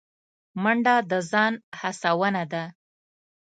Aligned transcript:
منډه 0.63 0.95
د 1.09 1.11
ځان 1.31 1.53
هڅونه 1.79 2.43
ده 2.51 2.63